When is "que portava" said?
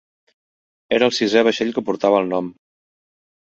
1.77-2.25